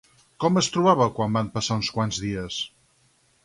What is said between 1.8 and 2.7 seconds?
uns quants dies?